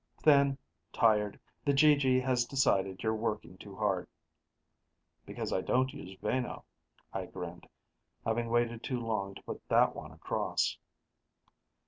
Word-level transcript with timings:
"Thin, 0.23 0.57
tired: 0.91 1.39
the 1.63 1.73
GG 1.73 2.23
has 2.25 2.45
decided 2.45 3.03
you're 3.03 3.13
working 3.15 3.55
too 3.59 3.75
hard." 3.75 4.07
"Because 5.27 5.53
I 5.53 5.61
don't 5.61 5.93
use 5.93 6.17
Vano." 6.19 6.65
I 7.13 7.27
grinned, 7.27 7.67
having 8.25 8.49
waited 8.49 8.89
long 8.89 9.35
to 9.35 9.43
put 9.43 9.61
that 9.69 9.95
one 9.95 10.09
across. 10.11 10.75